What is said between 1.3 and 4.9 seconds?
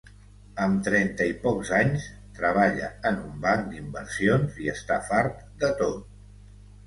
i pocs anys, treballa en un banc d’inversions i